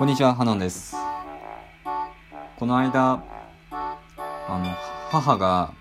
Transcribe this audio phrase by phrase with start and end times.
[0.00, 0.96] こんにちは、ハノンです。
[2.56, 3.22] この間、
[3.70, 3.98] あ
[4.48, 4.64] の、
[5.10, 5.74] 母が、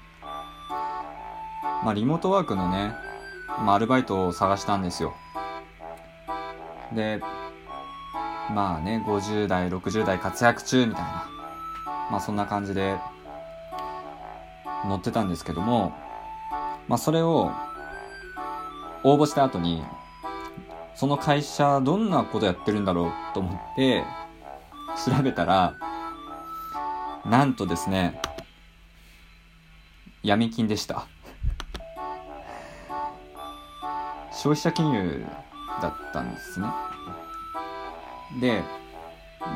[1.86, 2.94] まあ、リモートワークのね、
[3.64, 5.14] まあ、アルバイトを探したんですよ。
[6.94, 7.22] で、
[8.54, 11.30] まあね、50代、60代活躍中みたいな、
[12.12, 12.98] まあ、そんな感じで、
[14.84, 15.94] 載ってたんですけども、
[16.90, 17.54] まあ、それを、
[19.06, 19.82] 応募した後に、
[21.00, 24.04] その会社どんなことやってるんだろうと思って
[25.06, 25.74] 調べたら
[27.26, 28.22] なんとですね
[30.24, 31.08] 闇金でした。
[34.34, 35.26] 消費者金融
[35.82, 36.68] だったんですね。
[38.42, 38.62] で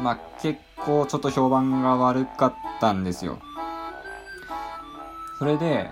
[0.02, 3.38] まあ結構ちょっと評判が悪かったんですよ。
[5.40, 5.90] それで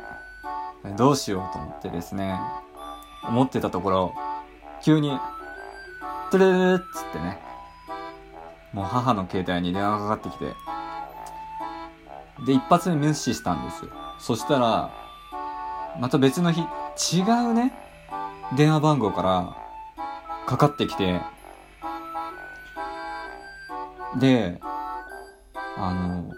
[0.95, 2.40] どうしようと思ってですね
[3.27, 4.13] 思ってたところ
[4.81, 5.20] 急に
[6.31, 7.40] トゥルルっつってね。
[8.71, 10.55] もう母の携帯に電話がかかってきて。
[12.46, 13.91] で一発目無視したんですよ。
[14.18, 14.91] そしたら
[15.99, 17.74] また別の日違うね。
[18.55, 19.57] 電話番号から
[20.46, 21.20] かかってきて。
[24.18, 24.62] で
[25.77, 26.32] あの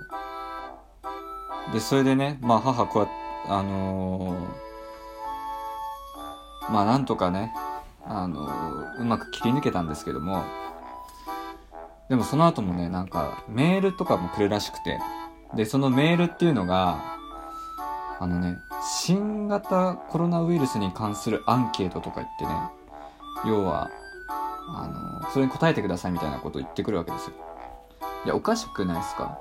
[1.72, 3.14] でそれでねまあ母こうやって
[3.52, 4.38] あの
[6.70, 7.54] まあなんとかね
[8.06, 8.48] あの
[9.00, 10.44] うまく切り抜けたんですけども。
[12.10, 15.00] でもその後もねなんかメールとかも来るらしくて。
[15.56, 16.98] でそのメールっていうのが
[18.20, 22.52] あのね新型コロナウイルスに関するアンケートとか言ってね
[23.46, 23.92] 要は
[24.76, 24.88] あ
[25.22, 27.36] のそれに答えてくださいみたいなことを言ってくるわけですよ。
[28.26, 29.38] いやおかしくないですか？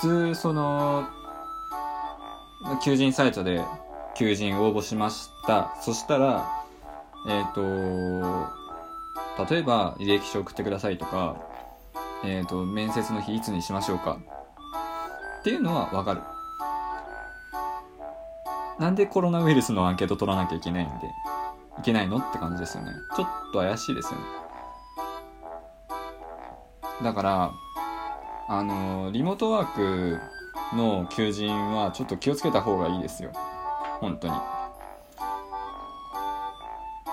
[0.00, 1.06] 通その
[2.82, 3.64] 求人サイトで
[4.16, 5.72] 求人応募しました。
[5.80, 6.57] そしたら
[7.28, 11.36] えっ、ー、と、例えば履歴書送ってくださいとか、
[12.24, 14.18] えっ、ー、と、面接の日いつにしましょうか
[15.40, 16.22] っていうのはわかる。
[18.78, 21.06] なんでコロナウイルスのアンケート取らなきゃいけないんで、
[21.78, 22.92] いけないのって感じですよね。
[23.16, 24.24] ちょっと怪しいですよね。
[27.02, 27.52] だから、
[28.48, 30.18] あの、リモートワーク
[30.76, 33.30] の求人はちょっと気をつけた方がいいですよ。
[34.00, 34.57] 本当に。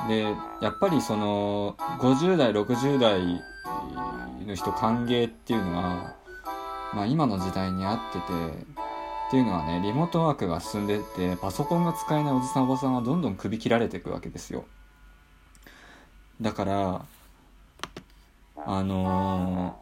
[0.07, 3.41] でやっぱりその50代60代
[4.45, 6.15] の人歓迎っていうのは、
[6.93, 8.23] まあ、今の時代に合ってて
[9.27, 14.65] っていうのはねリモートワークが進んでってパソコンが使えないおじさんおばさんはどんどん首切られていくわけですよ。
[16.39, 17.05] だから
[18.67, 19.77] あの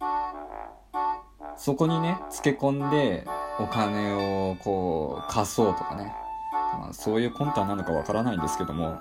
[0.00, 3.26] ー、そこにねつけ込んで
[3.58, 6.25] お金をこう貸そうとかね。
[6.78, 9.00] まあ、そういう魂胆なのかわからないんですけども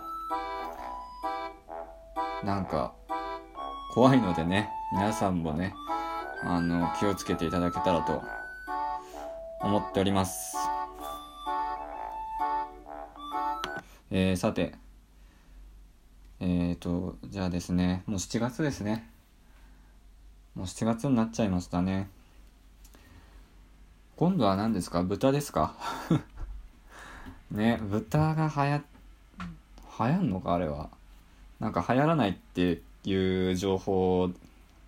[2.43, 2.93] なんか
[3.93, 5.73] 怖いのでね皆さんもね
[6.43, 8.21] あの気をつけていただけたらと
[9.61, 10.55] 思っております。
[14.11, 14.75] えー、さて
[16.39, 19.09] えーとじゃあですねもう7月ですね。
[20.53, 22.09] もう7月になっちゃいましたね。
[24.15, 25.01] 今度は何ですか？
[25.03, 25.75] 豚ですか？
[27.55, 28.83] ね豚がはや
[29.99, 30.89] 流行んのかあれは。
[31.59, 33.15] なんか流行らないってい
[33.51, 34.29] う情報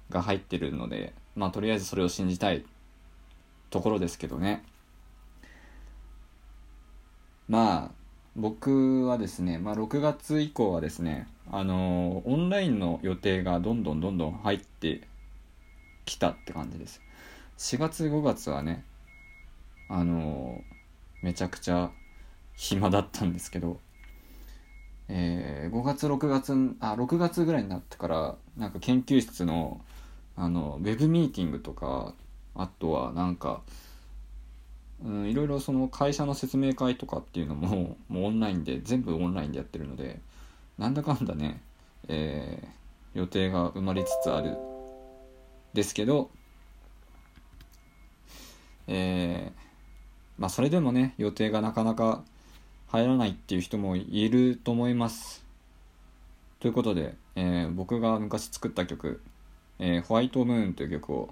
[0.09, 2.65] が入ってるのでまあとりあえずそれを信じたい
[3.69, 4.63] ところですけどね。
[7.47, 7.91] まあ
[8.35, 15.01] 僕はですね、まあ、6月以降はですねあのオンラインの予定がどんどんどんどん入って
[16.05, 17.01] きたって感じです。
[17.57, 18.83] 4月5月はね
[19.89, 20.61] あの
[21.23, 21.91] めちゃくちゃ
[22.57, 23.79] 暇だったんですけど、
[25.07, 29.79] えー、5月6月あ6月ぐらいになってからなんか研究室の
[30.35, 32.13] あのウェブミーティングとか
[32.55, 33.61] あとはなんか、
[35.03, 40.19] うん、いろいろその会社の説明会とかっていうのも もうオンラインで全部オンラインでやってるので
[40.77, 41.61] なんだかんだね、
[42.07, 44.57] えー、予定が生まれつつある
[45.73, 46.29] ですけど
[48.87, 52.23] えー、まあそれでもね予定がなかなか
[52.87, 55.45] 入らないっていう人もいると思います。
[56.59, 59.21] ということで、えー、僕が昔作った曲、
[59.79, 61.29] えー、ホワイトムーンという曲を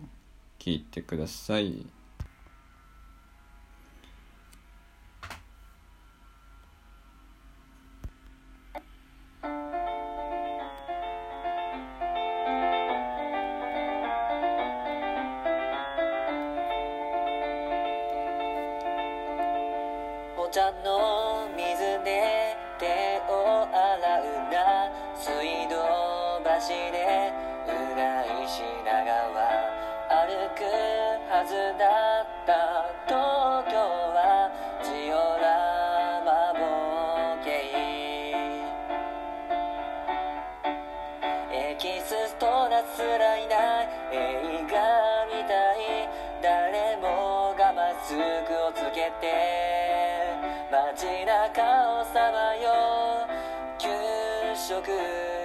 [0.60, 1.86] 聴いてください。
[20.56, 23.76] 茶の水で手を洗
[24.22, 24.88] うな。
[25.14, 25.76] 水道
[26.46, 26.96] 橋で
[27.68, 29.38] うがいしながら
[30.08, 30.64] 歩く
[31.28, 33.76] はずだった東京
[34.16, 34.48] は
[34.82, 35.14] ジオ
[35.44, 36.64] ラマ模
[37.44, 37.52] 型
[41.52, 44.80] エキストラすらいない映画
[45.28, 46.08] みたい。
[46.42, 48.16] 誰もがマス
[48.48, 49.85] クをつけて。
[50.96, 53.90] 街中をさまよう給
[54.56, 55.45] 食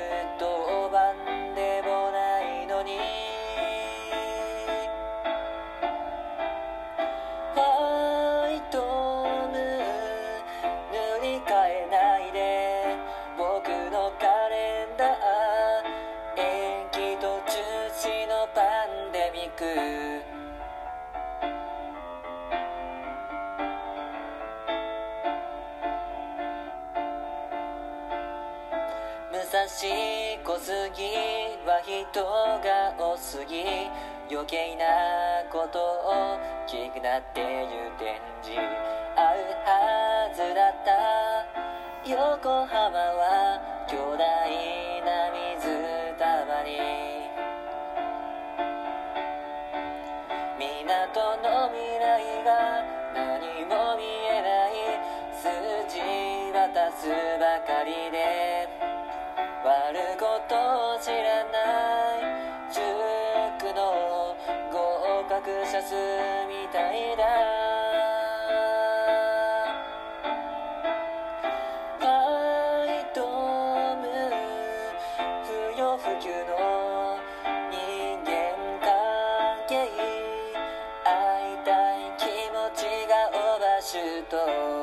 [29.51, 29.67] 武蔵
[30.45, 30.79] 小杉
[31.67, 33.65] は人が多すぎ
[34.31, 34.85] 余計な
[35.51, 36.39] ことを
[36.69, 38.15] 聞くなっていう展
[38.45, 38.57] 示。
[39.17, 42.09] 合うはずだった。
[42.09, 44.70] 横浜は巨大。
[61.03, 61.57] 知らな
[62.19, 62.21] い
[62.71, 62.81] 塾
[63.75, 64.37] の
[64.71, 65.95] 合格者数
[66.47, 67.25] みたいだ。
[71.99, 72.09] ファ
[72.85, 73.19] イト
[73.97, 74.05] ム
[75.47, 75.49] 不
[75.79, 77.19] 要不急の
[77.71, 77.75] 人
[78.23, 78.29] 間
[78.85, 78.91] 関
[79.67, 79.89] 係。
[81.03, 84.80] 会いたい気持ちがオーバーシュート。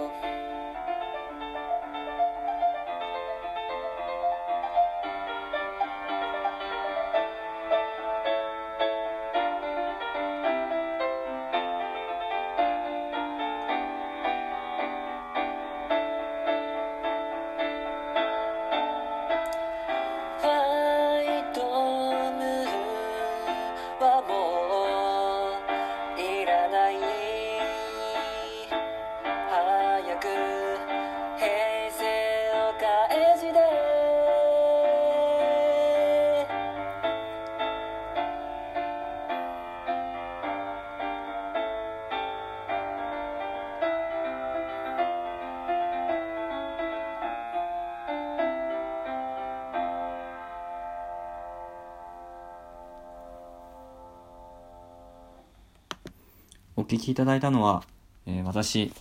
[56.87, 57.83] 聴きいただいたのは、
[58.25, 58.93] えー私、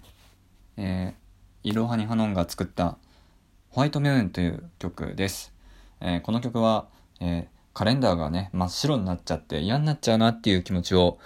[0.76, 2.98] えー、イロハニハノンが作った
[3.70, 5.52] ホワイトムーンという曲です。
[6.00, 6.88] えーこの曲は、
[7.20, 11.18] えーカレンダーがね、真っ白になっちゃって嫌になっちゃうなっていう気持ちを、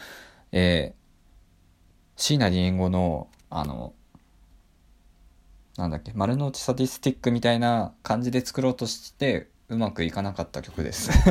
[0.50, 0.98] えー、
[2.16, 3.92] 椎名林檎の、あの、
[5.76, 11.10] なんだっけ、丸の内サディスティックみたいな感じで作ろうとして、うまくいかなかった曲です。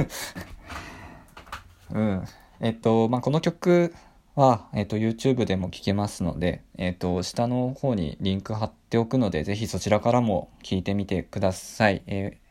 [1.91, 2.23] うん。
[2.61, 3.93] えっと、まあ、この曲
[4.39, 12.01] は、えっと、YouTube でも聴けますので、えっと、下の方にリンク貼っておくので、ぜひそちらからも聴いてみてください。
[12.07, 12.49] えー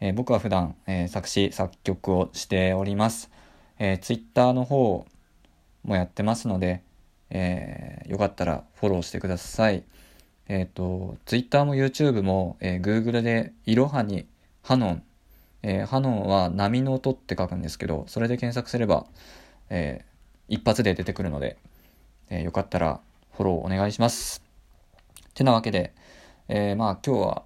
[0.00, 3.30] えー僕は普段、えー作詞、作曲をしております。
[3.78, 5.06] えー、Twitter の方
[5.84, 6.82] もやってますので、
[7.28, 9.84] えーよかったらフォローしてください。
[10.48, 14.26] えっ、と、Twitter も YouTube も、えー Google で、いろはに、
[14.62, 15.02] ハノン、
[15.62, 19.04] えーハノンは波の音って書くんですけど、それで検索すれば、
[19.68, 20.15] えー
[20.48, 21.56] 一発で出てくるので、
[22.30, 23.00] えーよかったら
[23.32, 24.42] フォローお願いします。
[25.34, 25.92] てなわけで、
[26.48, 27.42] えーまあ今日は、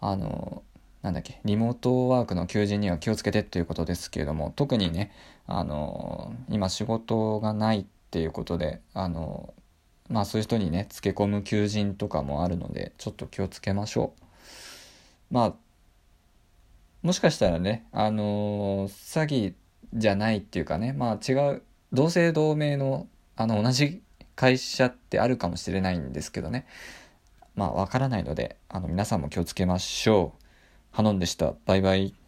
[0.00, 0.62] あの
[1.02, 5.12] なんだっけ、リモートワークの求人には気をつけてということですけれども、特にね、
[5.46, 9.52] あの今仕事がないっていうことで、あの
[10.08, 15.34] まあそういう人にね、つけ込む求人とかもあるので、ちょっと気をつけましょう。
[15.34, 15.54] まあ、
[17.02, 19.54] もしかしたらね、あの詐欺
[19.92, 21.62] じゃないっていうかね、まあ違う、
[21.94, 24.02] 同姓同名の、あの、同じ
[24.36, 26.66] 会社ってあるかもしれないんですけどね。
[27.54, 30.44] まあ、わからないので、あの、皆さんも気をつけましょう。
[30.90, 31.54] ハノンでした。
[31.66, 32.23] バイバイ。